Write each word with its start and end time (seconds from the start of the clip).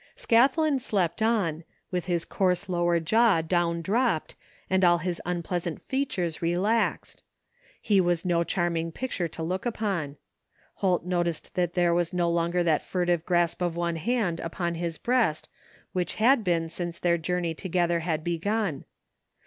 Scathlin 0.17 0.79
slept 0.79 1.21
on, 1.21 1.63
witfi 1.93 2.05
his 2.05 2.25
coarse 2.25 2.67
lower 2.67 2.99
jaw 2.99 3.41
down 3.43 3.83
dropped, 3.83 4.33
and 4.67 4.83
all 4.83 4.97
his 4.97 5.21
impleasant 5.27 5.79
features 5.79 6.41
relaxed. 6.41 7.21
He 7.79 8.01
was 8.01 8.25
no 8.25 8.43
charming 8.43 8.91
picture 8.91 9.27
to 9.27 9.43
look 9.43 9.63
upon. 9.63 10.17
Holt 10.77 11.05
noticed 11.05 11.53
that 11.53 11.75
there 11.75 11.93
was 11.93 12.13
no 12.13 12.31
longer 12.31 12.63
that 12.63 12.81
furtive 12.81 13.27
grasp 13.27 13.61
of 13.61 13.75
one 13.75 13.97
hand 13.97 14.39
upon 14.39 14.73
his 14.73 14.97
breast 14.97 15.47
which 15.93 16.15
had 16.15 16.43
been 16.43 16.67
since 16.67 16.97
their 16.97 17.19
journey 17.19 17.53
together 17.53 17.99
had 17.99 18.23
begun. 18.23 18.85